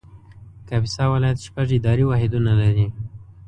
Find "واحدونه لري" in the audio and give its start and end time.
2.07-2.87